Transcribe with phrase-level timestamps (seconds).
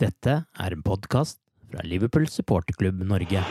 [0.00, 1.36] Dette er en podkast
[1.68, 3.42] fra Liverpool supporterklubb Norge.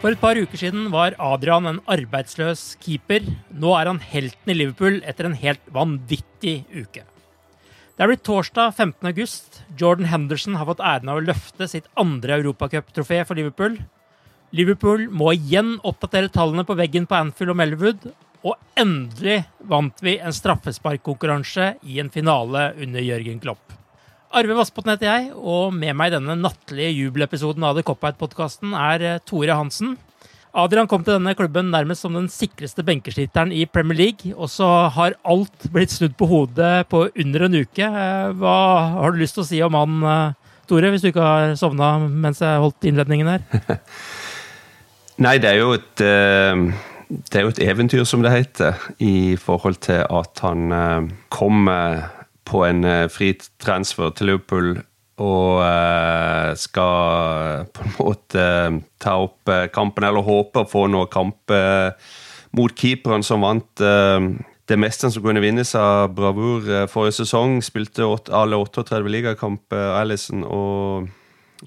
[0.00, 3.28] For et par uker siden var Adrian en arbeidsløs keeper.
[3.54, 7.04] Nå er han helten i Liverpool etter en helt vanvittig uke.
[7.06, 9.12] Det er blitt torsdag 15.
[9.12, 9.62] august.
[9.78, 13.78] Jordan Henderson har fått æren av å løfte sitt andre europacuptrofé for Liverpool.
[14.50, 18.10] Liverpool må igjen oppdatere tallene på veggen på Anfield og Melwood.
[18.42, 23.62] Og endelig vant vi en straffesparkkonkurranse i en finale under Jørgen Klopp.
[24.32, 29.04] Arve Vassbotn heter jeg, og med meg i denne nattlige jubelepisoden av The Cop-Out-podkasten er
[29.04, 29.98] eh, Tore Hansen.
[30.56, 34.68] Adrian kom til denne klubben nærmest som den sikreste benkesliteren i Premier League, og så
[34.92, 37.86] har alt blitt snudd på hodet på under en uke.
[37.88, 38.56] Eh, Hva
[38.96, 41.94] har du lyst til å si om han, eh, Tore, hvis du ikke har sovna
[42.08, 43.78] mens jeg holdt innledningen her?
[45.24, 46.64] Nei, det er jo et eh,
[47.12, 51.68] Det er jo et eventyr, som det heter, i forhold til at han eh, kom
[51.68, 52.06] eh,
[52.48, 54.80] på en fri transfer til Liverpool
[55.22, 55.60] og
[56.58, 58.46] skal på en måte
[58.98, 61.52] ta opp kampen, eller håpe å få noen kamp
[62.56, 67.60] mot keeperen som vant det meste som kunne vinnes av bravur forrige sesong.
[67.62, 71.12] Spilte alle 38 ligakamper, Alison, og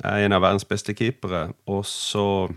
[0.03, 1.47] er en av verdens beste keepere.
[1.71, 2.49] Og så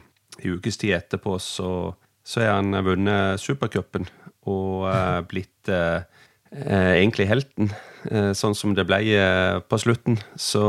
[0.43, 1.93] i ukes tid etterpå så,
[2.29, 4.05] så har han vunnet supercupen
[4.49, 6.05] og eh, blitt eh,
[6.53, 7.73] eh, egentlig helten,
[8.39, 9.01] sånn som det ble
[9.69, 10.15] på slutten.
[10.39, 10.63] Så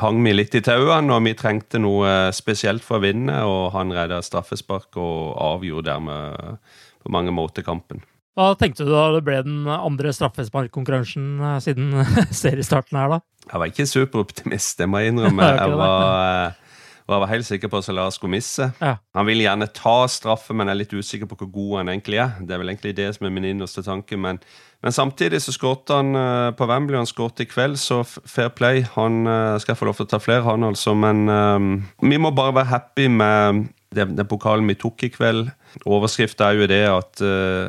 [0.00, 3.92] hang vi litt i tauene, og vi trengte noe spesielt for å vinne, og han
[3.92, 6.56] redda straffespark og avgjorde dermed
[7.04, 8.00] på mange måter kampen.
[8.32, 11.92] Hva tenkte du da det ble den andre straffesparkkonkurransen siden
[12.42, 13.20] seriestarten her, da?
[13.44, 15.52] Jeg var ikke superoptimist, det må jeg innrømme.
[15.60, 16.58] Jeg var
[17.06, 18.68] og jeg var helt sikker på at Salah skulle misse.
[18.80, 18.94] Ja.
[19.16, 22.20] Han vil gjerne ta straffe, men jeg er litt usikker på hvor god han egentlig
[22.22, 22.36] er.
[22.40, 24.16] Det er vel egentlig det som er min innerste tanke.
[24.16, 24.38] Men,
[24.82, 28.84] men samtidig så skåret han uh, på Wembley, han skåret i kveld, så fair play.
[28.94, 30.94] Han uh, skal få lov til å ta flere, han altså.
[30.94, 35.50] Men um, vi må bare være happy med den, den pokalen vi tok i kveld.
[35.82, 37.22] Overskriften er jo det at,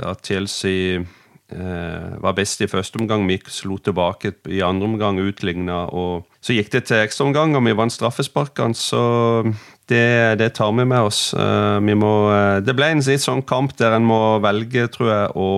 [0.04, 1.10] at Chelsea Eh,
[1.54, 3.26] var best i første omgang.
[3.30, 5.86] Vi slo tilbake i andre omgang, utligna.
[6.44, 8.76] Så gikk det til ekstraomgang, og vi vant straffesparkene.
[8.78, 9.02] Så
[9.90, 11.34] det, det, tar vi med oss.
[11.34, 15.12] Eh, vi må, eh, det ble en litt sånn kamp der en må velge, tror
[15.12, 15.50] jeg, å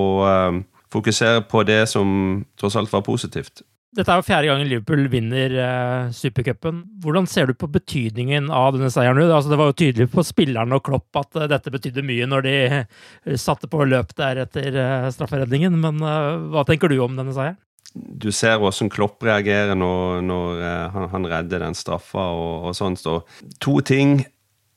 [0.96, 3.66] fokusere på det som tross alt var positivt.
[3.96, 6.82] Dette er jo fjerde gangen Liverpool vinner eh, supercupen.
[7.04, 9.22] Hvordan ser du på betydningen av denne seieren?
[9.24, 12.44] Altså, det var jo tydelig på spillerne og Klopp at eh, dette betydde mye når
[12.44, 17.36] de eh, satte på løp der etter eh, strafferedningen, men hva tenker du om denne
[17.36, 17.62] seieren?
[17.96, 23.00] Du ser hvordan Klopp reagerer når, når han, han, redder den straffa og, og sånt.
[23.00, 23.22] Så
[23.64, 24.26] to ting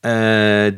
[0.06, 0.70] Eh,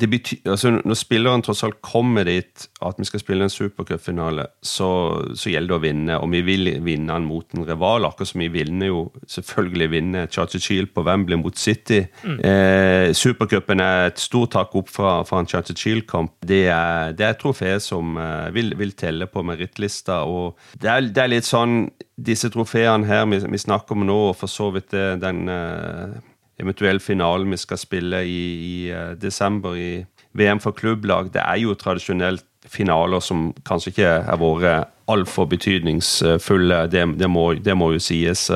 [0.49, 4.88] altså når spilleren tross alt kommer dit at vi skal spille en supercupfinale, så,
[5.37, 6.19] så gjelder det å vinne.
[6.25, 10.31] Og vi vil vinne den mot en rival, akkurat som vi vinner jo selvfølgelig vinner
[10.32, 12.00] Charter på Wembley mot City.
[12.25, 12.38] Mm.
[12.40, 16.38] Eh, Supercupen er et stort tak opp fra, fra en Charter Shield-kamp.
[16.40, 20.22] Det er, det er et trofé som eh, vil, vil, telle på merittlista.
[20.25, 21.90] Og det er, det er, litt sånn
[22.20, 26.19] Disse trofeene her vi, vi, snakker om nå, og for så vidt det, den eh,
[26.61, 28.77] eventuell finalen vi skal spille i, i
[29.21, 29.91] desember i
[30.39, 36.85] VM for klubblag, det er jo tradisjonelt finaler som kanskje ikke har vært altfor betydningsfulle.
[36.93, 38.47] Det, det, må, det, må, jo sies.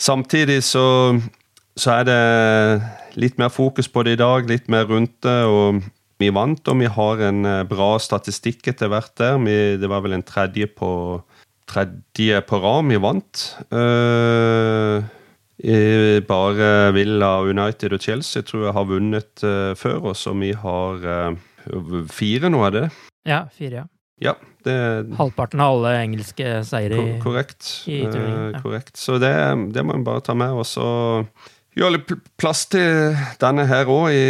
[0.00, 0.84] Samtidig så,
[1.76, 5.38] så, er det litt mer fokus på det i dag, litt mer rundt det.
[5.46, 5.82] og
[6.20, 9.38] Vi vant, og vi har en bra statistikk etter hvert der.
[9.44, 10.90] Vi, det var vel en tredje på,
[11.70, 13.46] tredje på rad vi vant.
[13.70, 15.04] Uh,
[16.28, 21.04] bare Villa, United og Chelsea tror jeg har vunnet uh, før oss, og vi har
[21.04, 22.84] uh, fire nå, er det?
[23.28, 23.88] Ja, fire, ja.
[24.20, 24.34] Ja,
[24.64, 24.74] det,
[25.16, 28.52] Halvparten av alle engelske seire i, korrekt, i turneringen.
[28.52, 28.60] Ja.
[28.60, 29.00] korrekt.
[29.00, 29.32] Så det,
[29.72, 30.74] det må vi bare ta med oss.
[30.80, 31.30] Og
[31.76, 34.24] gjøre litt plass til denne her òg i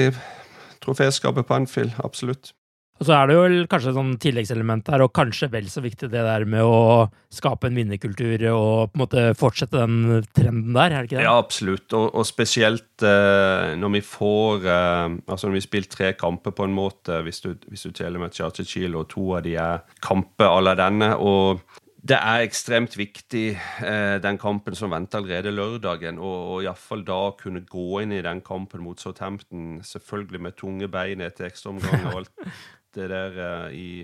[0.84, 1.98] troféskapet på Anfield.
[2.06, 2.52] Absolutt.
[3.00, 6.10] Og så er det jo kanskje et sånn tilleggselement der, og kanskje vel så viktig
[6.12, 10.92] det der med å skape en vinnerkultur og på en måte fortsette den trenden der,
[10.92, 11.24] er det ikke det?
[11.24, 11.86] Ja, absolutt.
[11.96, 16.66] Og, og spesielt eh, når vi får eh, Altså når vi spiller tre kamper på
[16.66, 20.50] en måte, hvis du, hvis du teller med Charter og to av de er kamper
[20.50, 21.14] à la denne.
[21.16, 21.62] og
[22.00, 26.18] det er ekstremt viktig, eh, den kampen som venter allerede lørdagen.
[26.18, 30.88] Og, og iallfall da kunne gå inn i den kampen mot Southampton, selvfølgelig med tunge
[30.88, 32.46] bein etter ekstraomgang og alt
[32.96, 34.02] det der uh, i,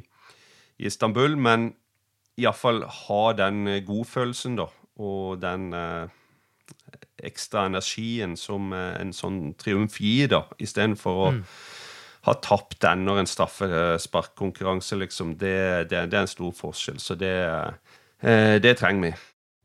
[0.79, 1.37] i, Istanbul.
[1.37, 1.73] Men
[2.37, 4.69] iallfall ha den eh, godfølelsen, da.
[5.01, 6.09] Og den uh,
[7.25, 10.43] ekstra energien som en sånn triumf gir, da.
[10.61, 11.45] Istedenfor å mm.
[12.29, 15.37] ha tapt den når en straffesparkkonkurranse, liksom.
[15.41, 15.57] Det,
[15.91, 17.01] det, det, er en stor forskjell.
[17.01, 17.33] Så det,
[18.63, 19.15] det trenger vi.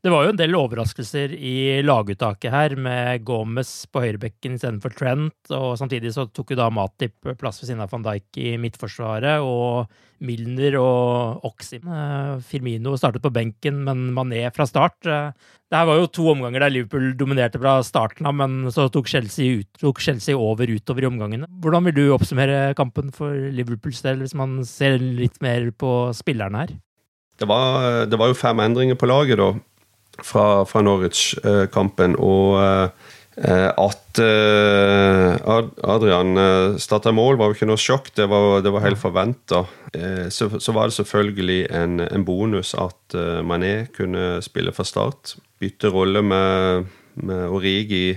[0.02, 5.52] Det var jo en del overraskelser i laguttaket her, med Gomez på høyrebekken istedenfor Trent.
[5.54, 9.46] og Samtidig så tok jo da Matip plass ved siden av van Dijk i midtforsvaret.
[9.46, 9.86] Og
[10.26, 11.86] Milner og Oxim.
[11.86, 14.98] Eh, Firmino startet på benken, men Mané fra start.
[15.06, 15.30] Eh,
[15.70, 19.06] det her var jo to omganger der Liverpool dominerte fra starten av, men så tok
[19.06, 21.46] Chelsea, ut, tok Chelsea over utover i omgangene.
[21.62, 26.66] Hvordan vil du oppsummere kampen for Liverpools del, hvis man ser litt mer på spillerne
[26.66, 26.78] her?
[27.38, 29.54] Det var, det var jo fem endringer på laget, da
[30.20, 32.16] fra, fra Norwich-kampen.
[32.20, 35.52] Og eh, at eh,
[35.94, 38.12] Adrian eh, starta mål, var jo ikke noe sjokk.
[38.18, 39.64] Det var, det var helt forventa.
[40.32, 43.12] Så, så, var det selvfølgelig en, en bonus at
[43.44, 45.34] Mané kunne spille fra start.
[45.60, 46.86] Bytte rolle med,
[47.20, 48.16] med Origi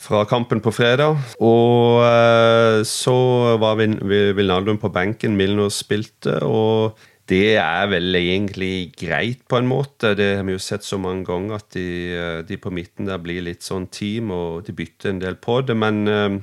[0.00, 1.20] fra kampen på fredag.
[1.44, 3.18] Og så
[3.60, 6.38] var Vinaldum på benken, Milner spilte.
[6.40, 6.96] og
[7.30, 10.14] det er vel egentlig greit, på en måte.
[10.18, 11.86] Det har vi jo sett så mange ganger, at de,
[12.16, 15.60] eh, de på midten der blir litt sånn team, og de bytter en del på
[15.62, 15.76] det.
[15.78, 16.40] Men øh,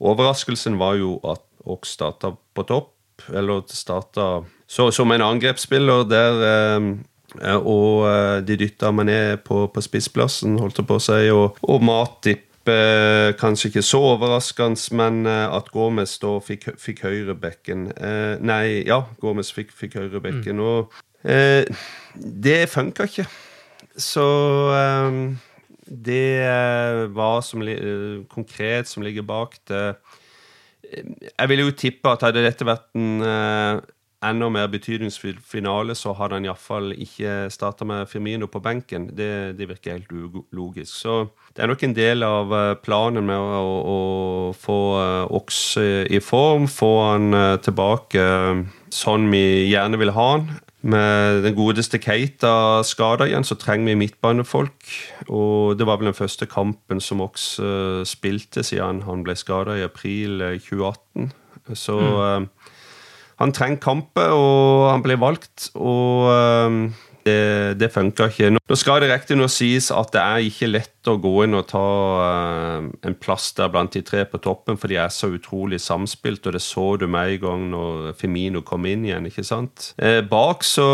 [0.00, 2.94] overraskelsen var jo at Ox starta på topp,
[3.34, 6.92] eller starta som en angrepsspiller der øh,
[7.58, 8.06] og
[8.48, 12.47] de dytta meg ned på, på spissplassen, holdt jeg på å si, og, og Matip
[13.38, 19.02] kanskje ikke så overraskende, men eh, at Gomez da fikk, fikk høyrebekken eh, Nei, ja,
[19.22, 20.58] Gomez fikk, fikk høyrebekken.
[20.58, 20.64] Mm.
[20.64, 21.68] Og eh,
[22.14, 23.26] det funka ikke.
[23.98, 24.26] Så
[24.76, 25.20] eh,
[25.88, 27.64] det var som,
[28.28, 29.84] konkret som ligger bak det
[30.88, 33.22] Jeg ville jo tippe at hadde dette vært en
[34.24, 39.08] enda mer betydningsfull finale, så hadde han iallfall ikke starta med Firmino på benken.
[39.14, 40.90] Det, det, virker helt ulogisk.
[40.90, 41.18] Så
[41.54, 44.78] det er nok en del av eh, planen med å, å, å få
[45.38, 45.58] Oks Ox
[46.10, 48.24] i form, få han eh, tilbake
[48.94, 50.48] sånn vi gjerne vil ha han.
[50.88, 54.92] Med den godeste Keita skada igjen, så trenger vi midtbanefolk.
[55.26, 57.56] Og det var vel den første kampen som Ox
[58.06, 61.32] spilte siden han ble skada i april 2018.
[61.74, 62.46] Så mm.
[63.38, 65.68] Han trenger kamper, og han blir valgt.
[65.78, 66.80] Og um,
[67.28, 68.50] det, det funka ikke.
[68.56, 71.84] Nå skal det riktignok sies at det er ikke lett å gå inn og ta
[72.22, 76.46] uh, en plass der blant de tre på toppen, for de er så utrolig samspilt,
[76.46, 79.30] og det så du med en gang når Femino kom inn igjen.
[79.30, 79.92] ikke sant?
[80.02, 80.88] Eh, bak så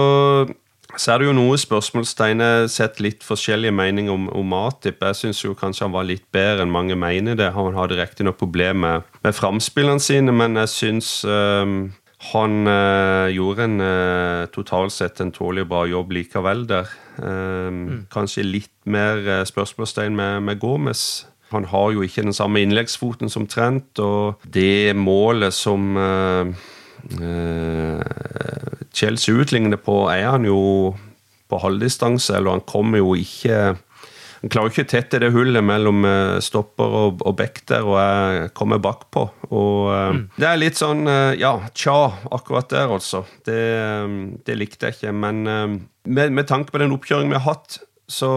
[0.95, 2.43] så er det jo noe spørsmålstegn.
[2.45, 5.03] Jeg har sett litt forskjellige meninger om, om Matip.
[5.03, 7.51] Jeg syns kanskje han var litt bedre enn mange mener det.
[7.57, 11.89] Han hadde riktignok problemer med, med framspillene sine, men jeg syns um,
[12.33, 16.91] han øh, gjorde en øh, totalt sett en tålelig bra jobb likevel der.
[17.15, 18.07] Uh, mm.
[18.11, 21.27] Kanskje litt mer uh, spørsmålstegn med, med Gomez.
[21.53, 26.51] Han har jo ikke den samme innleggsfoten som Trent, og det målet som øh,
[28.95, 30.97] Chelsea utligner på, er han jo
[31.51, 33.77] på halvdistanse, eller han kommer jo ikke
[34.45, 37.97] han klarer ikke å tette det hullet mellom eh, stopper og, og back der, og
[37.97, 39.23] jeg kommer bakpå.
[39.49, 40.19] Og eh, mm.
[40.37, 41.97] Det er litt sånn eh, ja, tja,
[42.29, 43.23] akkurat der, altså.
[43.49, 43.63] Det,
[44.45, 45.15] det likte jeg ikke.
[45.17, 48.29] Men med, med tanke på den oppkjøringen vi har hatt, så,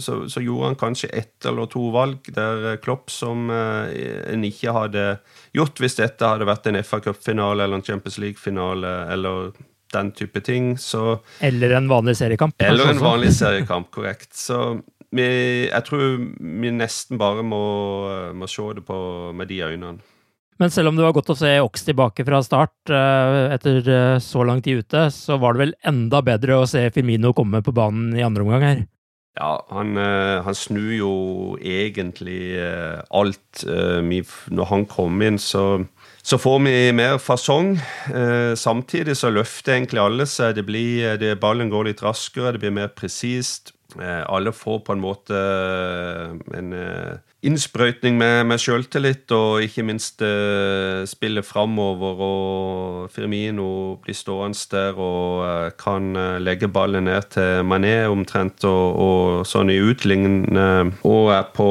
[0.00, 3.92] så, så, gjorde han kanskje ett eller to valg der Klopp som eh,
[4.32, 5.04] en ikke hadde
[5.52, 9.52] gjort hvis dette hadde vært en FA Cup-finale eller en Champions League-finale eller
[9.92, 10.72] den type ting.
[10.80, 12.56] Så, eller en vanlig seriekamp.
[12.56, 14.32] Eller en vanlig seriekamp, korrekt.
[14.32, 14.80] Så
[15.12, 15.26] vi,
[15.68, 17.62] jeg tror vi nesten bare må,
[18.34, 18.96] må se det på
[19.36, 20.00] med de øynene.
[20.62, 24.18] Men selv om det var godt å se Ox tilbake fra start uh, etter uh,
[24.22, 27.74] så lang tid ute, så var det vel enda bedre å se Firmino komme på
[27.74, 28.84] banen i andre omgang her?
[29.40, 31.12] Ja, han, uh, han snur jo
[31.58, 32.60] egentlig
[33.10, 33.64] alt.
[33.64, 35.82] når han kom inn, så,
[36.22, 37.74] så får vi mer fasong.
[38.54, 40.54] samtidig så løfter egentlig alle seg.
[40.60, 43.71] Det blir, det, ballen går litt raskere, det blir mer presist.
[44.00, 45.38] Alle får på en måte
[46.56, 46.72] en
[47.42, 52.20] innsprøytning med, med sjøltillit, og ikke minst spiller spille framover.
[52.22, 59.46] Og Firmino blir stående der og kan legge ballen ned til Mané omtrent, og, og
[59.46, 60.92] sånn i utlignende.
[61.04, 61.70] Og er på,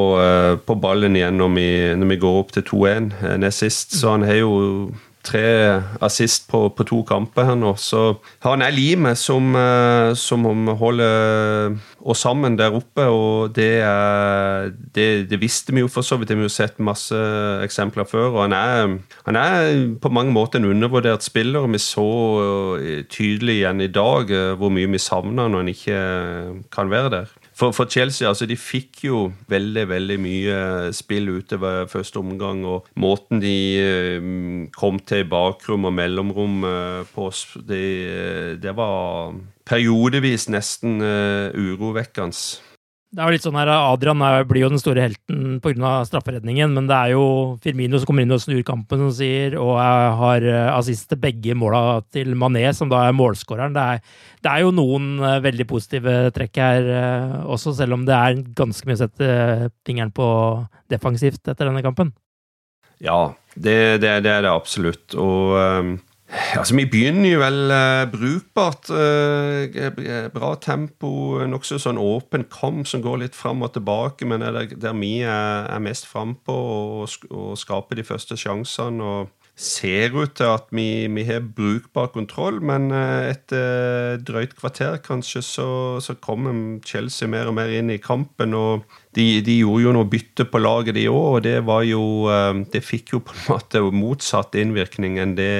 [0.66, 3.96] på ballen igjen når vi, når vi går opp til 2-1 nest sist.
[4.00, 4.92] Så han har jo
[5.26, 7.74] tre assist på, på, to kamper her nå.
[7.80, 10.46] Så han er limet som, eh, som
[10.80, 16.18] holder oss sammen der oppe, og det, er, det, det, visste vi jo for så
[16.18, 16.34] vidt.
[16.34, 17.18] Vi har jo sett masse
[17.66, 18.32] eksempler før.
[18.32, 18.98] og han er,
[19.28, 21.68] han er på mange måter en undervurdert spiller.
[21.72, 22.10] Vi så
[22.80, 26.02] eh, tydelig igjen i dag eh, hvor mye vi savner når han ikke
[26.74, 27.38] kan være der.
[27.62, 29.18] For, for, Chelsea altså de fikk jo
[29.52, 30.56] veldig veldig mye
[30.98, 32.64] spill utover første omgang.
[32.66, 33.54] Og måten de
[33.86, 34.32] uh,
[34.74, 37.30] kom til bakrom og mellomrom uh, på
[37.70, 37.86] det,
[38.64, 39.38] det, var
[39.70, 42.71] periodevis nesten urovekkende.
[43.12, 45.90] Det er jo litt sånn her, Adrian blir jo den store helten pga.
[46.08, 47.24] strafferedningen, men det er jo
[47.60, 51.52] Firmino som kommer inn og snur kampen, som sier, og har eh, assist til begge
[51.60, 53.76] måla til Mané, som da er målskåreren.
[53.76, 53.84] Det,
[54.40, 58.40] det, er jo noen eh, veldig positive trekk her eh, også, selv om det er
[58.56, 59.34] ganske mye å sette
[59.84, 60.30] fingeren på
[60.94, 62.14] defensivt etter denne kampen.
[63.04, 65.20] Ja, det, det, det er det absolutt.
[65.20, 65.92] Og um
[66.32, 68.88] Altså, Vi begynner jo vel uh, brukbart.
[68.90, 71.12] Uh, bra tempo,
[71.48, 75.18] nokså sånn åpen kom som går litt fram og tilbake, men er der, der vi
[75.26, 79.04] er, er mest frampå og, og skaper de første sjansene.
[79.04, 85.44] og ser ut til at vi, vi har brukbar kontroll, men etter drøyt kvarter kanskje
[85.46, 85.68] så,
[86.02, 88.56] så kommer Chelsea mer og mer inn i kampen.
[88.58, 92.04] og de, de, gjorde jo noe bytte på laget, de òg, og det var jo
[92.32, 95.54] eh, Det fikk jo på en måte motsatt innvirkning enn det,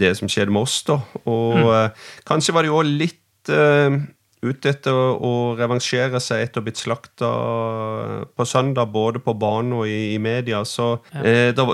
[0.00, 1.00] det som skjedde med oss, da.
[1.24, 1.72] Og mm.
[1.74, 3.20] Eh, kanskje var de òg litt
[4.44, 7.30] ute etter å revansjere seg etter å ha blitt slakta
[8.36, 10.62] på søndag, både på banen og i, i media.
[10.68, 11.24] Så ja.
[11.24, 11.66] eh, det,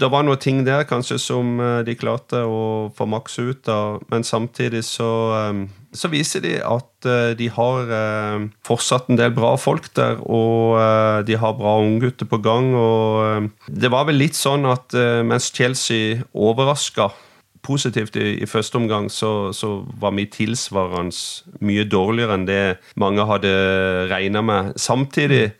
[0.00, 4.26] det, var noen ting der kanskje som de klarte å få maks ut av, men
[4.26, 5.10] samtidig så
[5.40, 7.88] eh, så viser de at uh, de har
[8.62, 10.78] fortsatt en del bra folk der, og
[11.26, 12.68] de har bra unggutter på gang.
[12.78, 14.94] og Det var vel litt sånn at
[15.26, 17.08] mens Chelsea overraska
[17.62, 22.64] positivt i, i, første omgang, så, så var vi tilsvarende mye dårligere enn det
[23.00, 23.52] mange hadde
[24.10, 24.74] regna med.
[24.80, 25.52] Samtidig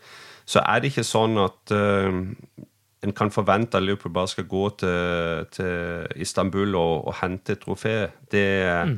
[0.45, 5.45] så er det ikke sånn at en kan forvente at Liverpool bare skal gå til,
[5.55, 7.95] til Istanbul og, og hente et trofé.
[8.31, 8.47] Det
[8.87, 8.97] mm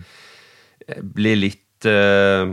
[1.01, 2.48] blir litt uh,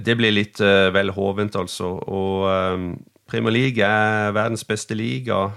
[0.00, 1.94] Det blir litt uh, vel hovent, altså.
[2.12, 2.82] Og eh,
[3.30, 5.52] Premier League er verdens beste liga.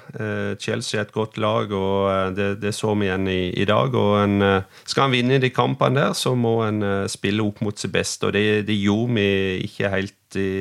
[0.62, 3.96] Chelsea er et godt lag, og det, det så vi igjen i, i dag.
[3.98, 7.94] og en, Skal han vinne de kampene der, så må en spille opp mot sitt
[7.96, 8.30] beste.
[8.30, 9.30] og Det, det gjorde vi
[9.66, 10.52] ikke helt i,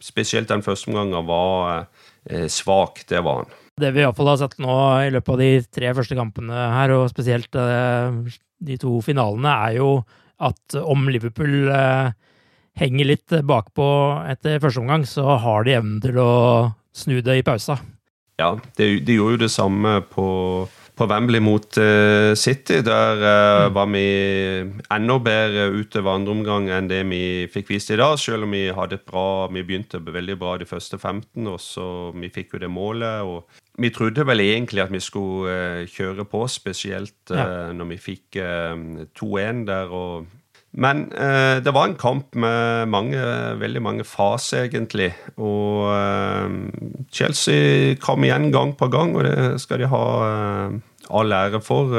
[0.00, 1.90] Spesielt den første omgangen var
[2.48, 3.02] svak.
[3.10, 3.58] Det var han.
[3.80, 7.10] Det vi iallfall har sett nå i løpet av de tre første kampene her, og
[7.12, 7.58] spesielt
[8.60, 9.92] de to finalene, er jo
[10.40, 12.12] at om Liverpool eh,
[12.80, 13.86] henger litt bakpå
[14.30, 16.32] etter første omgang, så har de evnen til å
[16.96, 17.78] snu det i pausa.
[18.40, 20.26] Ja, de, de gjorde jo det samme på,
[20.96, 22.80] på Wembley mot uh, City.
[22.86, 23.74] Der uh, mm.
[23.76, 24.04] var vi
[24.96, 27.22] enda bedre utover andre omgang enn det vi
[27.52, 28.16] fikk vist i dag.
[28.20, 31.88] Selv om vi hadde et bra, vi begynte veldig bra de første 15, og så
[32.16, 33.20] vi fikk jo det målet.
[33.28, 37.70] og vi trodde vel egentlig at vi skulle uh, kjøre på, spesielt ja.
[37.72, 39.94] når vi fikk uh, eh, 2-1 der.
[39.94, 40.39] Og,
[40.72, 43.18] men det var en kamp med mange,
[43.58, 45.08] veldig mange faser, egentlig.
[45.42, 45.90] Og
[47.10, 50.04] Chelsea kom igjen gang på gang, og det skal de ha
[51.10, 51.90] all ære for.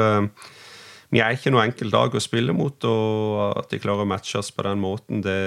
[1.12, 4.40] vi er ikke noe enkelt lag å spille mot, og at de klarer å matche
[4.40, 5.40] oss på den måten, det,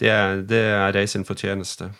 [0.00, 1.90] det, er, det er de sin fortjeneste.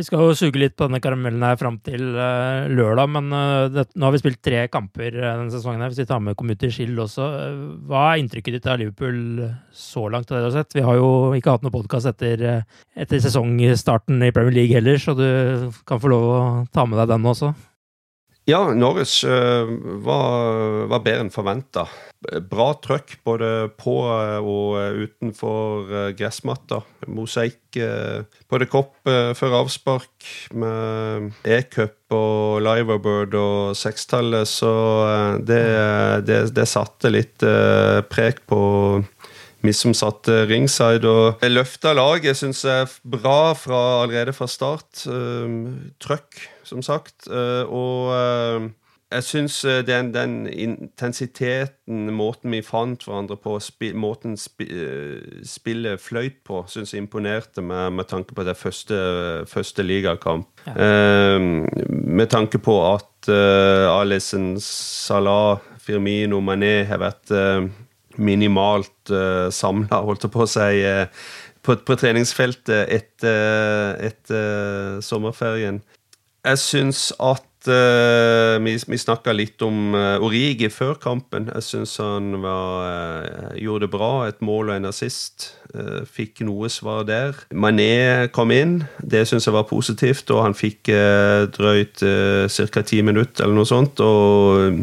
[0.00, 3.66] Vi skal jo suge litt på denne karamellen her fram til uh, lørdag, men uh,
[3.68, 5.82] det, nå har vi spilt tre kamper uh, denne sesongen.
[5.84, 7.26] her, Hvis vi tar med Community Shield også.
[7.90, 9.44] hva er inntrykket ditt av Liverpool
[9.76, 10.30] så langt?
[10.30, 10.76] av det du har sett?
[10.78, 12.62] Vi har jo ikke hatt noen podkast etter,
[12.96, 15.26] etter sesongstarten i Premier League heller, så du
[15.84, 16.40] kan få lov å
[16.72, 17.52] ta med deg den også.
[18.50, 21.86] Ja, Norris var, var bedre enn forventa
[22.20, 26.82] bra trøkk både på og utenfor eh, gressmatta.
[27.08, 27.78] Mosaikk
[28.50, 30.26] på det kopp før avspark
[30.58, 34.74] med e-cup og Liverbird og sekstallet, så
[35.06, 35.64] eh, det,
[36.28, 38.60] det, det, satte litt eh, prek på
[39.60, 41.08] vi som satte ringside.
[41.08, 45.04] Og løfta laget syns jeg bra fra, allerede fra start.
[46.00, 46.40] Trøkk,
[46.70, 47.26] som sagt.
[47.28, 48.70] Og
[49.10, 55.40] jeg syns eh, den, den, intensiteten, måten vi fant hverandre på, spi, måten spi, eh,
[55.46, 59.00] spillet fløyt på, syns jeg imponerte meg med tanke på det første,
[59.50, 60.46] første ligakamp.
[60.68, 60.76] Ja.
[60.86, 61.40] Eh,
[62.06, 67.32] med tanke på at uh, Alison Salah, Firmino, Mané har vært
[68.16, 70.84] minimalt uh, samla, holdt jeg på å si,
[71.66, 75.82] på, på, treningsfeltet etter, etter sommerferien.
[76.40, 81.50] Jeg syns at uh, vi, vi snakka litt om uh, Origi før kampen.
[81.52, 84.12] Jeg syns han var, uh, gjorde det bra.
[84.30, 85.52] Et mål og en assist.
[86.10, 87.36] Fikk noe svar der.
[87.54, 88.80] Mané kom inn.
[88.98, 90.32] Det syns jeg var positivt.
[90.32, 90.90] Og han fikk
[91.54, 92.02] drøyt
[92.50, 92.82] ca.
[92.82, 94.00] ti minutter eller noe sånt.
[94.02, 94.80] og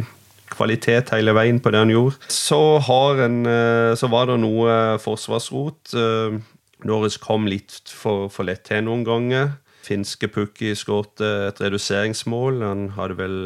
[0.58, 2.32] kvalitet hele veien på det han gjorde.
[2.32, 2.80] Så,
[3.26, 3.42] en,
[4.00, 5.92] så var det noe forsvarsrot.
[6.88, 9.58] Norris kom litt for, for lett til noen ganger
[9.88, 12.62] finske Pukki skåret et reduseringsmål.
[12.66, 13.40] Han hadde vel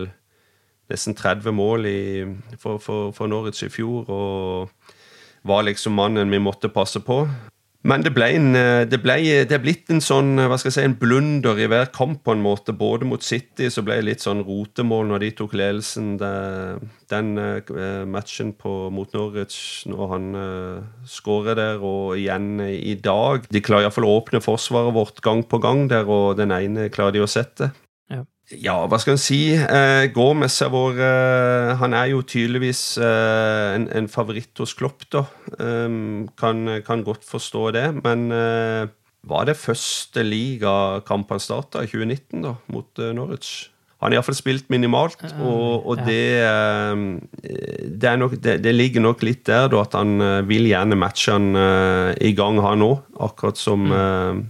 [0.91, 2.01] nesten 30 mål i,
[2.59, 4.71] for, for, for, Norwich i fjor og
[5.47, 7.23] var liksom mannen vi måtte passe på.
[7.81, 9.15] Men det ble, en, eh, det ble
[9.49, 12.35] det er blitt en sånn, hva skal jeg si, en blunder i hver kamp, på
[12.35, 12.75] en måte.
[12.77, 16.11] Både mot City så ble det litt sånn rotemål når de tok ledelsen.
[17.11, 17.31] Den
[18.11, 23.49] matchen på, mot Norwich når han uh, skårer der, og igjen i dag.
[23.49, 27.17] De klarer iallfall å åpne forsvaret vårt gang på gang der, og den ene klarer
[27.17, 27.71] de å sette.
[28.59, 29.53] Ja, hva skal en si?
[29.55, 35.05] Eh, Gomez er vår eh, Han er jo tydeligvis eh, en, en, favoritt hos Klopp,
[35.13, 35.25] da.
[35.59, 37.85] Um, kan, kan, godt forstå det.
[38.01, 38.89] Men eh,
[39.27, 43.69] var det første ligakamp han starta i 2019, da, mot uh, Norwich?
[44.01, 47.03] Han har iallfall spilt minimalt, og, og det, eh,
[47.85, 50.17] det, nok, det, det, ligger nok litt der da, at han
[50.49, 51.53] vil gjerne matche han
[52.17, 53.03] i gang, han òg.
[53.21, 54.41] Akkurat som mm.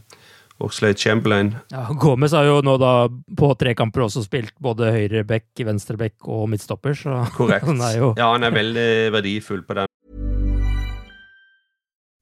[0.61, 1.55] Oxlade Chamberlain.
[1.73, 5.97] Ja, Gomez har jo nå da på tre kamper også spilt både høyre back, venstre
[5.97, 7.65] back og midtstopper, så Korrekt.
[7.67, 9.87] han er jo Ja, han er veldig verdifull på den.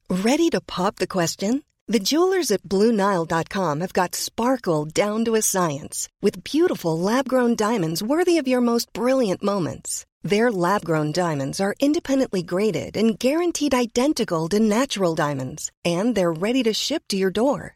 [0.10, 1.64] Ready to pop the question?
[1.88, 8.04] The jewelers at BlueNile.com have got sparkle down to a science with beautiful lab-grown diamonds
[8.04, 10.06] worthy of your most brilliant moments.
[10.22, 16.62] Their lab-grown diamonds are independently graded and guaranteed identical to natural diamonds, and they're ready
[16.64, 17.76] to ship to your door.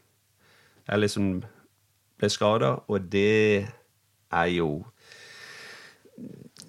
[0.89, 1.43] jeg liksom
[2.19, 3.67] ble skada, og det
[4.31, 4.85] er jo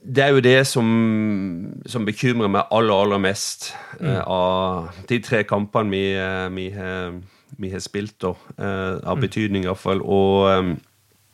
[0.05, 0.87] Det er jo det som,
[1.87, 3.68] som bekymrer meg aller, aller mest
[4.01, 4.22] uh, Mm.
[4.27, 7.20] av de tre kampene vi, uh, vi, har-
[7.59, 8.33] vi har spilt, da.
[8.59, 9.20] uh, av Mm.
[9.22, 10.01] betydning, iallfall.
[10.03, 10.72] Og um,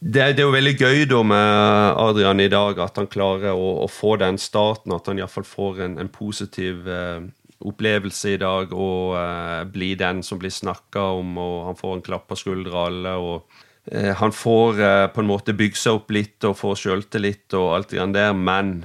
[0.02, 3.54] det, er- det er jo veldig gøy da med Adrian i dag, at han klarer
[3.56, 4.92] å, å få den starten.
[4.92, 7.20] At han iallfall får en, en positiv eh,
[7.66, 11.38] opplevelse i dag og uh, bli den som blir snakka om.
[11.38, 13.14] og Han får en klapp på skuldra alle.
[13.16, 17.58] og eh, Han får eh, på en måte bygge seg opp litt og får sjøltillit
[17.58, 18.76] og alt det grann der, men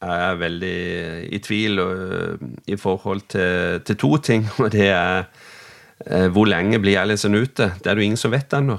[0.00, 0.76] jeg er veldig
[1.28, 1.82] i tvil
[2.72, 4.46] i forhold til, til to ting.
[4.62, 5.26] Og det er
[6.32, 7.74] hvor lenge blir Ellison ute?
[7.76, 8.78] Det er det jo ingen som vet ennå.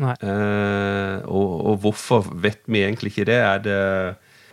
[0.00, 3.40] Eh, og, og hvorfor vet vi egentlig ikke det?
[3.44, 3.80] Er det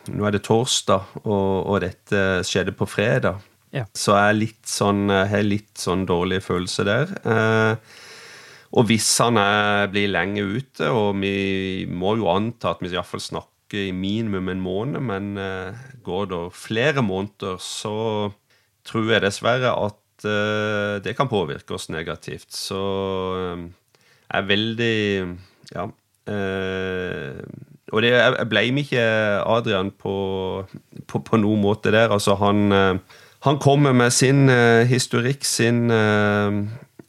[0.10, 3.40] nå er det torsdag, og, og dette skjedde på fredag.
[3.76, 3.86] Ja.
[3.94, 7.12] Så jeg sånn, jeg har litt sånn dårlig følelse der.
[7.22, 7.98] Eh,
[8.78, 13.22] og hvis han er, blir lenge ute, og vi må jo anta at vi iallfall
[13.24, 17.96] snakker i minimum en måned, men eh, går det flere måneder, så
[18.90, 22.50] tror jeg dessverre at eh, det kan påvirke oss negativt.
[22.56, 22.82] Så
[23.38, 23.66] eh,
[24.30, 24.96] jeg er veldig
[25.76, 25.86] Ja.
[26.30, 27.42] eh,
[27.90, 29.04] og det, jeg ble blamer ikke
[29.50, 30.14] Adrian på,
[31.10, 32.12] på, på noen måte der.
[32.14, 36.52] Altså, han, eh, han kommer med sin eh, historikk, sin, eh,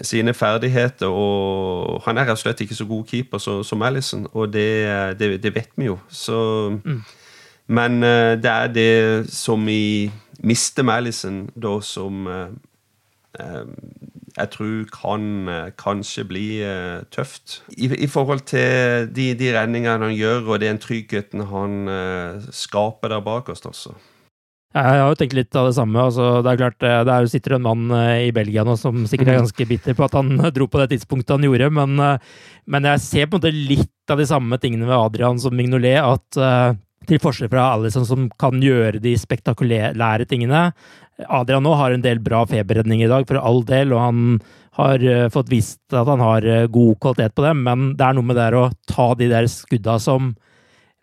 [0.00, 4.52] sine ferdigheter, og han er rett og slett ikke så god keeper som Alison, og
[4.52, 4.68] det,
[5.18, 5.98] det, det vet vi jo.
[6.08, 6.78] Så,
[7.66, 10.10] Men eh, det er det som vi
[10.42, 12.48] mister med Alison, da, som eh,
[13.38, 13.66] eh,
[14.36, 17.62] jeg tror kan eh, kanskje bli uh, tøft.
[17.78, 23.08] I, I forhold til de, de redningene han gjør, og den tryggheten han uh, skaper
[23.08, 23.94] der bak oss, altså.
[24.70, 25.98] Jeg har jo tenkt litt av det samme.
[25.98, 29.02] Altså, det er klart, eh, det er, sitter en mann eh, i Belgia nå som
[29.11, 32.37] sikkert er ganske bitter på at han dro på det tidspunktet han gjorde, men, eh,
[32.70, 35.98] men jeg ser på en måte litt av de samme tingene ved Adrian som Mignolet.
[35.98, 36.78] At
[37.11, 40.68] til forskjell fra Alison som kan gjøre de spektakulære tingene
[41.26, 44.20] Adrian nå har en del bra feberredning i dag, for all del, og han
[44.78, 45.02] har
[45.35, 48.48] fått vist at han har god kvalitet på dem, men det er noe med det
[48.56, 50.30] å ta de der skudda som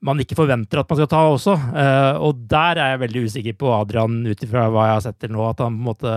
[0.06, 1.56] man ikke forventer at man skal ta også.
[1.56, 5.20] Eh, og der er jeg veldig usikker på Adrian, ut ifra hva jeg har sett
[5.24, 6.16] til nå, at han på en måte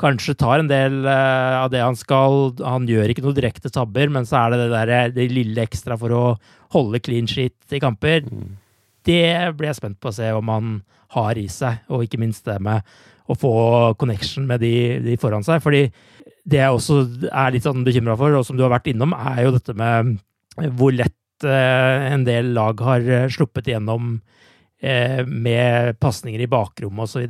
[0.00, 2.56] kanskje tar en del eh, av det han skal.
[2.66, 5.98] Han gjør ikke noe direkte tabber, men så er det det, der, det lille ekstra
[6.00, 6.24] for å
[6.74, 8.26] holde clean sheet i kamper.
[9.06, 10.78] Det blir jeg spent på å se om han
[11.14, 12.82] har i seg, og ikke minst det med
[13.26, 13.52] å få
[13.98, 15.62] connection med de, de foran seg.
[15.62, 15.86] Fordi
[16.46, 19.46] det jeg også er litt sånn bekymra for, og som du har vært innom, er
[19.46, 20.18] jo dette med
[20.78, 24.20] hvor lett eh, en del lag har eh, sluppet igjennom
[24.80, 27.26] eh, med pasninger i bakrommet osv.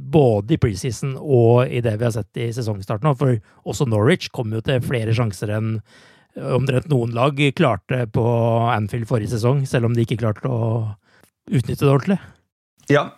[0.00, 3.14] Både i preseason og i det vi har sett i sesongstarten.
[3.18, 5.76] For også Norwich kom jo til flere sjanser enn
[6.38, 8.24] omtrent noen lag klarte på
[8.70, 10.84] Anfield forrige sesong, selv om de ikke klarte å
[11.50, 12.18] utnytte det ordentlig.
[12.92, 13.08] Ja,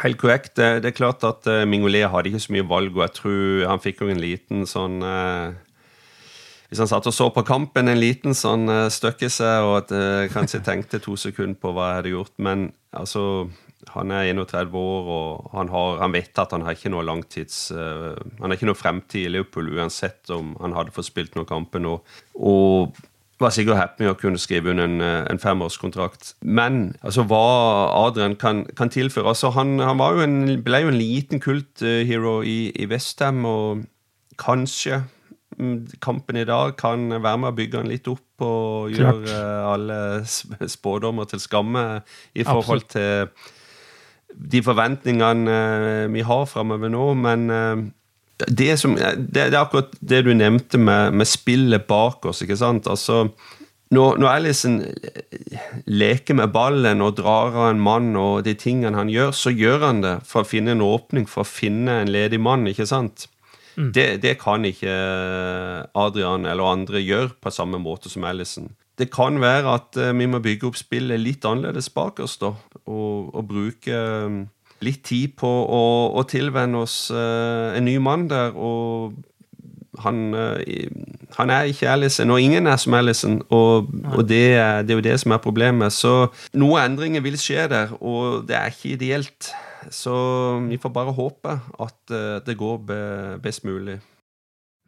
[0.00, 0.54] helt korrekt.
[0.56, 4.00] Det, er klart at Mingolet hadde ikke så mye valg, og jeg tror han fikk
[4.00, 5.58] jo en liten sånn eh,
[6.70, 9.90] Hvis han satt og så på kampen, en liten sånn uh, støkk seg, og at,
[9.96, 12.34] eh, kanskje tenkte to sekunder på hva jeg hadde gjort.
[12.38, 13.24] Men altså
[13.90, 17.70] han er 31 år, og han, har, han vet at han har ikke noe langtids
[17.74, 21.48] uh, Han har ikke noe fremtid i Liverpool, uansett om han hadde fått spilt noen
[21.48, 21.96] kamper nå.
[22.38, 23.00] Og
[23.40, 26.34] var sikkert happy med å kunne skrive under en, eh, en femårskontrakt.
[26.42, 30.98] Men altså, hva Adrian kan, kan tilføre altså, han, han jo en, ble jo en
[31.00, 33.86] liten kult-hero i, i Westham, og
[34.40, 35.04] kanskje
[36.02, 39.24] kampen i dag kan være med å bygge den litt opp og Klart.
[39.26, 41.84] gjøre eh, alle spådommer til skamme
[42.34, 43.30] i forhold til
[44.30, 47.86] de forventningene eh, vi har framover nå, men eh,
[48.48, 52.88] det, som, det, er akkurat det du nevnte med, med spillet bak oss, ikke sant?
[52.88, 53.26] Altså,
[53.90, 54.78] når, når Alison
[55.90, 59.84] leker med ballen og drar av en mann og de tingene han gjør, så gjør
[59.88, 63.26] han det for å finne en åpning, for å finne en ledig mann, ikke sant?
[63.94, 64.92] Det, det kan ikke
[65.96, 68.70] Adrian eller andre gjøre på samme måte som Alison.
[69.00, 72.52] Det kan være at eh, vi må bygge opp spillet litt annerledes bak oss, da,
[72.84, 74.40] og, og bruke eh,
[74.84, 78.52] litt tid på å, å tilvenne oss en ny mann der.
[78.56, 79.16] Og
[80.04, 80.58] han, uh,
[81.36, 84.44] han er ikke Allison, og ingen er som Allison, Og, og det,
[84.86, 85.92] det, er jo det som er problemet.
[85.92, 89.52] Så noen endringer vil skje der, og det er ikke ideelt.
[89.90, 90.14] Så
[90.68, 92.82] vi får bare håpe at uh, det går
[93.42, 94.00] best mulig.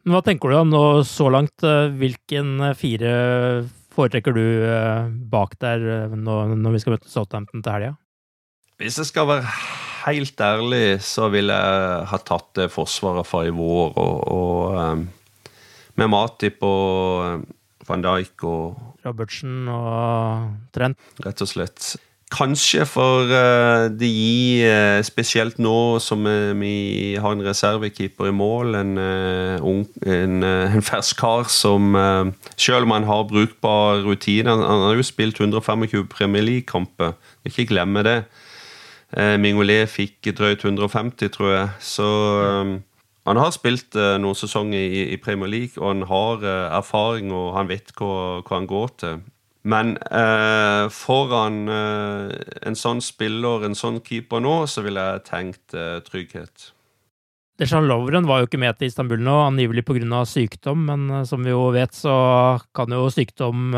[0.03, 1.63] Hva tenker du om nå så langt?
[1.63, 3.13] Hvilken fire
[3.95, 4.45] foretrekker du
[5.31, 7.93] bak der når vi skal møte Southampton til helga?
[8.81, 9.47] Hvis jeg skal være
[10.07, 15.03] helt ærlig, så ville jeg ha tatt det forsvaret fra i vår og, og um,
[15.99, 17.43] med Matip og
[17.87, 20.99] van Dijk og Robertsen og Trent.
[21.25, 21.93] Rett og slett.
[22.33, 28.33] Kanskje for uh, det gir, uh, spesielt nå som uh, vi har en reservekeeper i
[28.33, 28.93] mål, en,
[29.61, 30.39] ung, en,
[30.77, 31.93] en fersk kar som
[32.57, 37.13] Selv om han har brukbar rutine Han, han har jo spilt 125 Premier League-kamper,
[37.45, 38.23] ikke glemme det.
[39.13, 41.69] Eh, Mingolé fikk drøyt 150, tror jeg.
[41.85, 42.07] Så
[42.63, 42.79] um,
[43.29, 47.29] han har spilt uh, noen sesonger i, i, Premier League, og han har uh, erfaring,
[47.33, 49.21] og han vet hva, hva han går til.
[49.63, 55.77] Men uh, foran en sånn spiller, en sånn keeper nå, så ville jeg tenkt
[56.09, 56.71] trygghet.
[57.61, 60.25] Dejan Lovren var jo ikke med til Istanbul nå, angivelig pga.
[60.25, 62.15] sykdom, men som vi jo vet, så
[62.75, 63.75] kan jo sykdom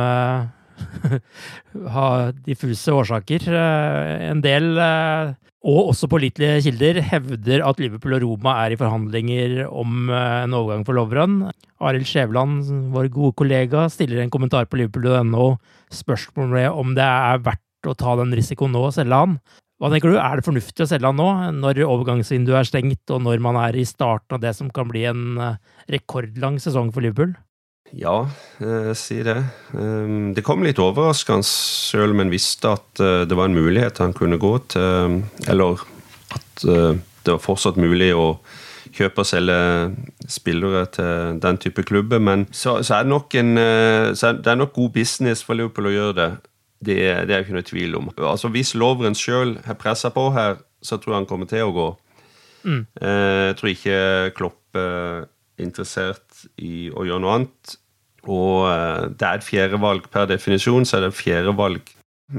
[1.96, 2.08] ha
[2.46, 3.48] diffuse årsaker.
[3.50, 5.34] Eh, en del, eh,
[5.66, 10.56] og også pålitelige kilder, hevder at Liverpool og Roma er i forhandlinger om eh, en
[10.58, 11.42] overgang for Lovren.
[11.82, 12.64] Arild Skjæveland,
[12.96, 15.56] vår gode kollega, stiller en kommentar på liverpool.no
[15.94, 19.40] spørsmålet om det er verdt å ta den risikoen nå og selge han.
[19.82, 23.26] Hva tenker du, Er det fornuftig å selge han nå, når overgangsvinduet er stengt, og
[23.26, 25.36] når man er i starten av det som kan bli en
[25.92, 27.36] rekordlang sesong for Liverpool?
[27.92, 29.38] Ja, eh, si det.
[29.72, 34.02] Um, det kom litt overraskende, selv om en visste at uh, det var en mulighet
[34.02, 35.84] han kunne gå til Eller
[36.36, 38.40] at det var fortsatt mulig å
[38.96, 39.58] kjøpe og selge
[40.32, 42.20] spillere til den type klubber.
[42.20, 45.94] Men så, så er det nok en det er nok god business for Liverpool å
[45.94, 46.30] gjøre det.
[46.80, 48.10] Det, det er jeg ikke noe tvil om.
[48.18, 51.76] Altså Hvis Lovren sjøl har pressa på her, så tror jeg han kommer til å
[51.76, 51.88] gå.
[52.66, 52.82] Mm.
[53.04, 54.00] Jeg tror ikke
[54.40, 55.28] Klopp er
[55.62, 56.25] interessert
[56.58, 57.76] i å gjøre noe annet.
[58.32, 61.92] Og eh, det er et fjerdevalg per definisjon, så er det et fjerdevalg.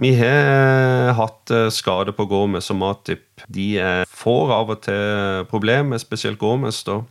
[0.03, 3.45] Vi har eh, hatt eh, skade på Gomez og Matip.
[3.47, 3.69] De
[4.11, 6.83] får av og til problemer, spesielt Gomez.
[6.87, 7.03] da.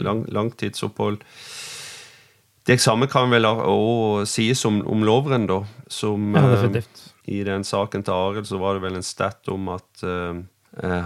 [0.00, 1.22] Lang, langtidsopphold.
[2.68, 5.62] Det samme kan vel òg sies om, om Lovren, da.
[5.90, 6.70] Som ja,
[7.26, 10.38] I den saken til Arild så var det vel en stat om at uh,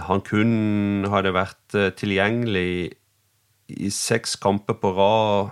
[0.07, 2.93] han kun hadde vært tilgjengelig
[3.69, 5.49] i seks kamper på rad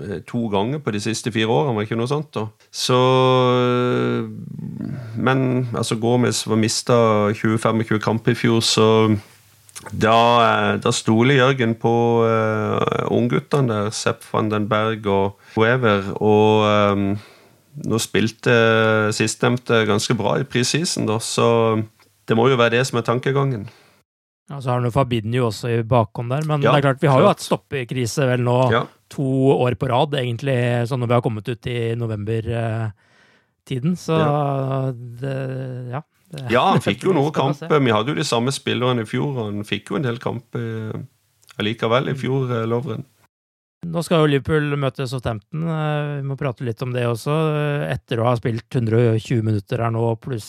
[0.00, 2.32] eh, to ganger på de siste fire årene, var ikke noe sånt?
[2.34, 2.48] da.
[2.70, 2.98] Så
[5.16, 6.96] Men altså, Gomez var mista
[7.32, 8.88] 20-25 kamper i fjor, så
[9.92, 11.92] da, eh, da stoler Jørgen på
[12.24, 16.12] uh, ungguttene der, Sepp van den Berg og Wever.
[16.22, 16.64] Og
[16.94, 17.08] um,
[17.84, 18.54] nå spilte
[19.12, 21.82] sistnevnte ganske bra i preseason, da, så
[22.28, 23.66] det må jo være det som er tankegangen.
[24.50, 27.08] Ja, Så har du Fabinho også i bakhånd der, men ja, det er klart vi
[27.08, 27.24] har klart.
[27.24, 28.82] jo hatt stoppekrise vel nå ja.
[29.12, 30.56] to år på rad, egentlig,
[30.90, 33.96] sånn når vi har kommet ut i november-tiden.
[34.00, 34.92] Så ja.
[34.92, 35.38] det
[35.94, 36.02] Ja.
[36.34, 37.60] Det, ja, han fikk jo noen kamp.
[37.62, 40.64] Vi hadde jo de samme spillerne i fjor, og han fikk jo en del kamper
[40.90, 41.02] eh,
[41.62, 43.04] allikevel i fjor, eh, Lovren.
[43.84, 45.66] Nå skal jo Liverpool møte Southampton.
[45.68, 47.36] Eh, vi må prate litt om det også.
[47.86, 50.48] Etter å ha spilt 120 minutter her nå, pluss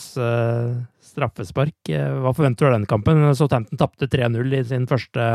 [1.16, 1.76] straffespark.
[1.88, 3.24] Eh, hva forventer du av den kampen?
[3.36, 5.26] Southampton tapte 3-0 i sin første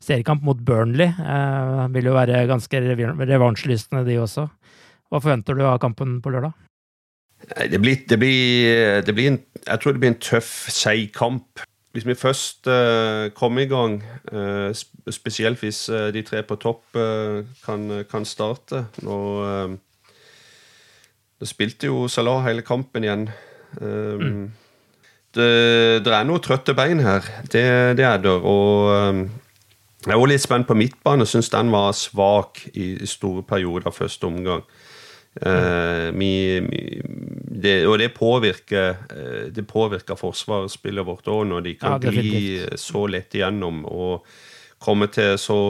[0.00, 1.10] seriekamp mot Burnley.
[1.10, 4.48] Eh, vil jo være ganske revansjelystne, de også.
[5.10, 6.54] Hva forventer du av kampen på lørdag?
[7.70, 11.62] Det blir, det blir, det blir en, jeg tror det blir en tøff, seig kamp.
[11.90, 13.96] Hvis vi først uh, kommer i gang,
[14.30, 14.70] uh,
[15.10, 16.94] spesielt hvis uh, de tre på topp
[17.64, 19.16] kan, kan, starte Nå,
[21.40, 23.26] nå spilte jo Salah hele kampen igjen.
[23.80, 24.44] Um, mm
[25.36, 25.50] det,
[26.06, 27.26] det er noe trøtte bein her.
[27.46, 27.64] Det,
[27.98, 28.34] det er det.
[28.40, 29.28] Og jeg
[30.08, 31.26] jeg var litt spent på midtbane.
[31.28, 34.64] Syns den var svak i store perioder første omgang.
[35.30, 36.80] Uh, mi, mi,
[37.62, 38.96] det, og det påvirker,
[39.54, 44.26] det påvirker forsvarsspillet vårt òg, når de kan ja, bli så lett igjennom og
[44.82, 45.60] komme til så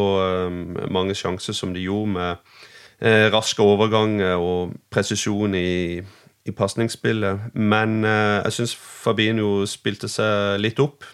[0.49, 2.31] um, mange sjanser som de gjorde, med
[3.05, 6.01] uh, raske overganger og presisjon i
[6.49, 7.53] i pasningsspillet.
[7.55, 11.05] Men eh, jeg syns Fabinho spilte seg litt opp,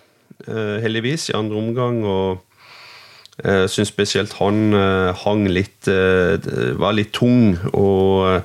[0.46, 2.04] eh, heldigvis, i andre omgang.
[2.04, 2.42] og
[3.36, 6.40] jeg syns spesielt han uh, hang litt uh,
[6.80, 8.40] Var litt tung og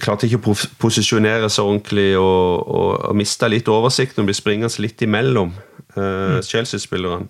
[0.00, 4.86] klarte ikke å posisjonere seg ordentlig og, og, og mista litt oversikten og springer springende
[4.86, 5.52] litt imellom.
[5.98, 7.28] uh, Chelsea-spillerne.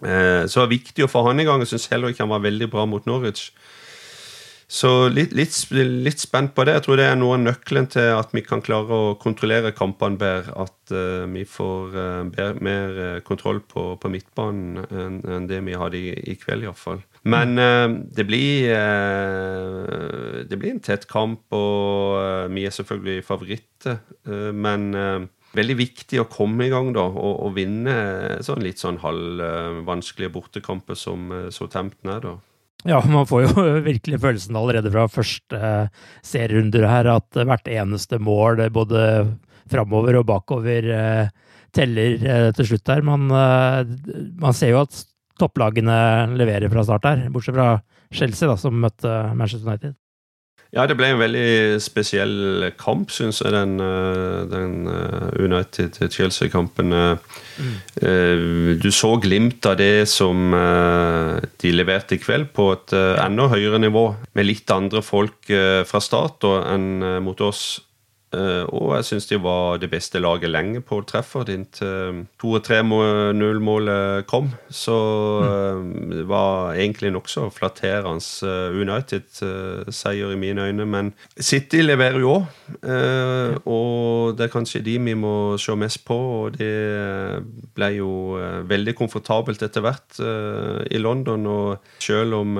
[0.00, 1.60] Så det var viktig å få han i gang.
[1.60, 3.52] Jeg syns heller ikke han var veldig bra mot Norwich.
[4.70, 6.76] Så litt, litt, litt, spent på det.
[6.76, 10.20] Jeg tror det er noe av nøkkelen til at vi kan klare å kontrollere kampene
[10.20, 10.54] bedre.
[10.62, 15.74] At uh, vi får uh, bedre, mer kontroll på, på midtbanen enn en det vi
[15.74, 17.02] hadde i, i kveld, iallfall.
[17.26, 17.58] Men
[18.16, 18.70] det blir
[20.48, 23.98] Det blir en tett kamp, og vi er selvfølgelig favoritter.
[24.54, 30.32] men veldig viktig å komme i gang da, og, og vinne sånn litt sånn halvvanskelige
[30.32, 32.24] bortekamper som Southampton er.
[32.24, 32.38] da.
[32.88, 38.20] Ja, man får jo virkelig følelsen allerede fra første eh, serierunder her at hvert eneste
[38.22, 39.04] mål, både
[39.70, 43.04] framover og bakover, eh, teller eh, til slutt her.
[43.06, 45.04] Man, man ser jo at
[45.40, 45.96] topplagene
[46.36, 47.72] leverer fra start her, bortsett fra
[48.12, 49.94] Chelsea, da, som møtte Manchester United.
[50.70, 56.94] Ja, det ble en veldig spesiell kamp, syns jeg, den, eh, den eh, United-Chelsea-kampen.
[57.60, 58.78] Mm.
[58.80, 60.54] Du så glimt av det som
[61.60, 64.06] de leverte i kveld, på et enda høyere nivå.
[64.38, 67.82] Med litt andre folk fra start enn mot oss
[68.30, 74.52] og jeg syns de var det beste laget lenge på treffer inntil 2-3-0-målet kom.
[74.70, 74.94] Så
[75.42, 76.10] mm.
[76.12, 78.20] det var egentlig nokså flatterende
[78.78, 80.86] United-seier i mine øyne.
[80.86, 82.44] Men City leverer jo òg,
[83.66, 86.14] og det er kanskje de vi må se mest på.
[86.14, 87.42] Og det
[87.74, 88.12] ble jo
[88.70, 90.22] veldig komfortabelt etter hvert
[90.86, 92.54] i London, og selv om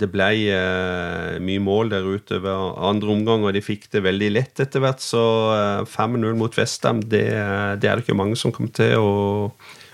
[0.00, 4.30] det ble eh, mye mål der ute ved andre omgang, og de fikk det veldig
[4.32, 5.02] lett etter hvert.
[5.04, 5.22] Så
[5.54, 7.26] eh, 5-0 mot Vestham, det,
[7.80, 9.14] det, er det ikke mange som kommer til å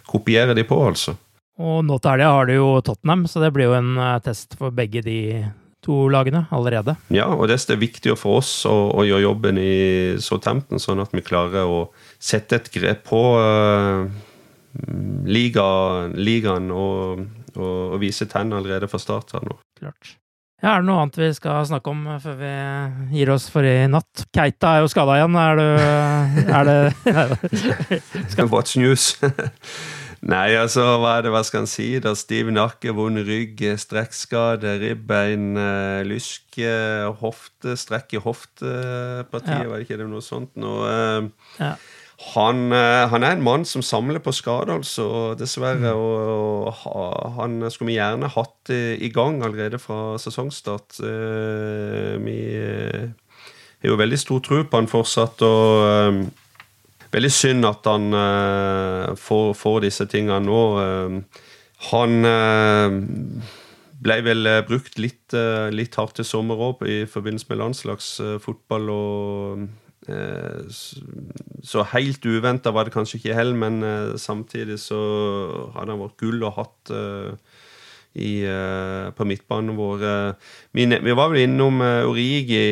[0.07, 1.17] kopiere de på, altså.
[1.57, 4.59] Og nå til helga har du jo Tottenham, så det blir jo en eh, test
[4.61, 5.21] for begge de
[5.87, 6.97] to lagene allerede.
[7.15, 9.75] Ja, og det er viktig for oss å, å gjøre jobben i
[10.23, 11.85] Southampton, sånn at vi klarer å
[12.19, 13.23] sette et grep på
[15.27, 15.67] liga,
[16.13, 17.23] ligaen og
[17.57, 19.59] og, og vise tenn allerede fra start her nå.
[19.81, 20.17] Klart.
[20.63, 22.53] Ja, er det noe annet vi skal snakke om før vi
[23.13, 24.25] gir oss for i natt?
[24.33, 25.37] Keita er jo skada igjen.
[25.37, 25.67] Er du
[26.47, 26.81] Er det
[28.33, 28.49] skal...
[28.49, 29.13] Watch news.
[30.27, 31.91] Nei, altså, hva er det hva skal han si?
[32.03, 32.15] da?
[32.17, 36.73] Stiv nakke, vond rygg, strekkskade, ribbein, eh, lyske,
[37.21, 39.69] hofte, strekk i hoftepartiet, ja.
[39.69, 40.55] var det ikke det noe sånt?
[40.59, 41.29] Noe,
[41.61, 41.75] ja.
[42.17, 45.93] Han, eh, han, er en mann som samler på skader, altså, dessverre.
[45.93, 46.01] Mm.
[46.01, 50.97] Og, og, han skulle vi gjerne hatt i gang allerede fra sesongstart.
[51.05, 53.05] Eh, vi eh,
[53.83, 56.25] har jo veldig stor tro på han fortsatt, og
[57.13, 58.09] veldig synd at han
[59.21, 60.63] får, får, disse tingene nå.
[61.93, 62.17] Han
[64.07, 65.37] ble vel brukt litt,
[65.73, 68.91] litt hardt i sommer òg i forbindelse med landslagsfotball.
[68.91, 75.01] og så helt uventa var det kanskje ikke heller, men eh, samtidig så
[75.75, 77.31] hadde han vært gull og hatt eh,
[78.17, 78.33] i,
[79.13, 80.05] på midtbanen vår.
[80.73, 82.63] Vi, vi var vel innom Origi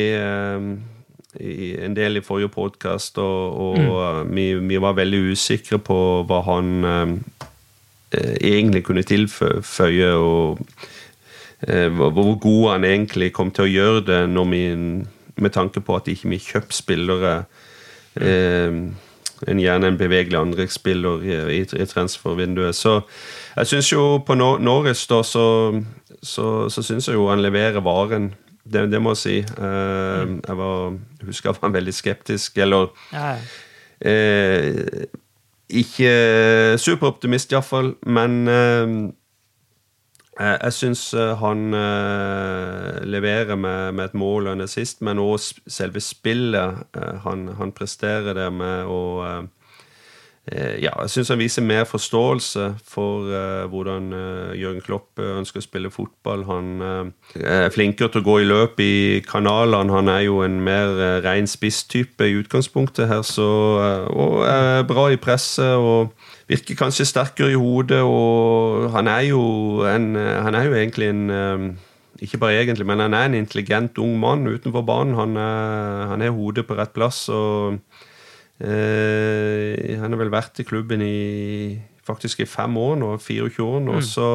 [1.39, 4.35] i en del i forrige podkast, og, og mm.
[4.35, 10.61] vi, vi, var veldig usikre på hva han eh, egentlig kunne tilføye, og
[11.67, 14.63] eh, hvor god han egentlig kom til å gjøre det når vi
[15.37, 17.33] med tanke på at ikke vi kjøper spillere
[18.21, 18.77] eh,
[19.47, 22.75] en gjerne en bevegelig andrespiller i, i, i transfervinduet.
[22.75, 23.01] Så
[23.55, 25.45] jeg syns jo på Norris, da, så,
[26.23, 28.33] så, så syns jeg jo han leverer varen.
[28.63, 29.35] Det, det må jeg si.
[29.43, 30.95] Eh, jeg var,
[31.27, 33.35] husker jeg var veldig skeptisk, eller ja.
[33.99, 35.05] eh,
[35.69, 36.15] Ikke
[36.81, 38.97] superoptimist, iallfall, men Eh,
[40.39, 45.39] jeg syns eh, han eh, leverer med, med, et mål og en assist, men òg
[45.39, 46.81] selve spillet
[47.23, 49.01] han, han, presterer det med å
[50.45, 53.31] ja, jeg syns han viser mer forståelse for
[53.71, 54.11] hvordan
[54.53, 56.43] Jørgen Klopp ønsker å spille fotball.
[56.45, 56.67] Han
[57.33, 59.89] er flinkere til å gå i løp i kanalene.
[59.95, 63.49] Han er jo en mer uh, ren spisstype i utgangspunktet her, så,
[64.13, 65.81] og er bra i presset.
[65.81, 66.13] og
[66.47, 69.41] virker kanskje sterkere i hodet, og han er jo,
[69.89, 71.67] en, han er jo egentlig en um,
[72.21, 75.17] Ikke bare egentlig, men han er en intelligent ung mann utenfor banen.
[75.19, 77.27] Han, er, han er hodet på rett plass.
[77.27, 77.75] og
[78.63, 81.75] eh, Han har vel vært i klubben i
[82.07, 83.97] faktisk i fem år nå, 24 år nå.
[83.99, 84.01] Mm.
[84.07, 84.29] Så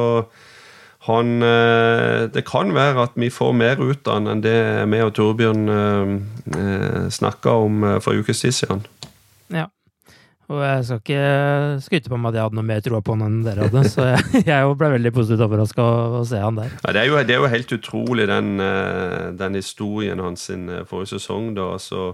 [1.07, 4.61] han eh, Det kan være at vi får mer ut av han enn det
[4.93, 6.15] vi og Torbjørn eh,
[6.61, 8.85] eh snakka om for en ukes tid siden.
[9.49, 9.65] Ja.
[10.51, 11.21] Og jeg skal ikke
[11.85, 14.09] skryte på meg at jeg hadde noe mer tro på han enn dere hadde, så
[14.09, 15.87] jeg, jeg ble veldig positivt overraska
[16.19, 16.75] å se han der.
[16.83, 20.67] Ja, det, er jo, det, er jo, helt utrolig, den, eh, den historien hans sin
[20.69, 21.53] eh, forrige sesong.
[21.55, 22.11] da, altså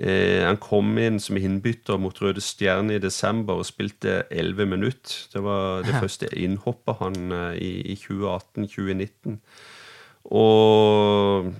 [0.00, 5.16] Eh, han kom inn som innbytter mot Røde Stjerne i desember og spilte 11 minutter.
[5.32, 9.36] Det var det første innhoppet han eh, i, i 2018-2019.
[10.40, 11.50] Og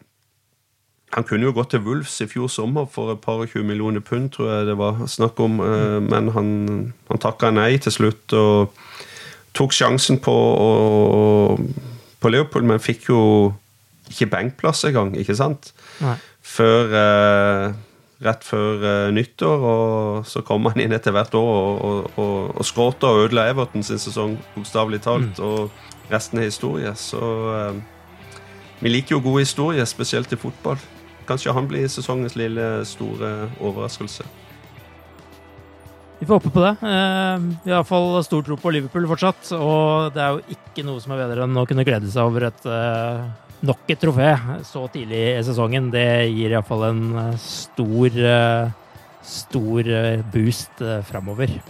[1.11, 4.03] han kunne jo gått til Wolves i fjor sommer for et par og 20 millioner
[4.05, 5.59] pund, tror jeg det var snakk om.
[5.65, 6.51] Eh, men han,
[7.11, 8.77] han takka nei til slutt og
[9.59, 11.65] tok sjansen på, og,
[12.23, 13.23] på Leopold, men fikk jo
[14.11, 15.73] ikke benkplass engang, ikke sant?
[15.99, 16.15] Nei.
[16.47, 17.65] Før eh,
[18.21, 19.67] rett før uh, nyttår.
[19.67, 23.87] og Så kom han inn etter hvert år og, og, og, skråta og ødela Everton
[23.87, 25.41] sin sesong, bokstavelig talt.
[25.41, 25.47] Mm.
[25.47, 26.93] Og resten er historie.
[27.01, 27.19] Så
[28.85, 30.79] vi liker jo gode historier, spesielt i fotball.
[31.31, 34.27] Kanskje han blir sesongens lille store overraskelse.
[36.21, 36.75] Vi får håpe på det.
[36.83, 39.55] Uh, vi har iallfall stor tro på Liverpool fortsatt.
[39.57, 42.51] Og det er jo ikke noe som er bedre enn å kunne glede seg over
[42.51, 42.67] et
[43.67, 44.31] nok et trofé
[44.67, 45.91] så tidlig i sesongen.
[45.93, 48.73] Det gir iallfall en eh, stor, eh,
[49.27, 51.61] stor eh, boost framover.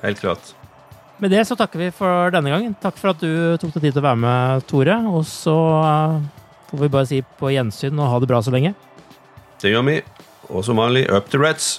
[0.00, 0.54] Helt klart.
[1.20, 2.76] Med det så takker vi for denne gangen.
[2.80, 4.96] Takk for at du tok deg tid til å være med, Tore.
[5.12, 5.56] Og så
[6.70, 8.74] får vi bare si på gjensyn og ha det bra så lenge.
[9.60, 10.00] Det gjør vi.
[10.50, 11.78] Og som vanlig, up to Reds.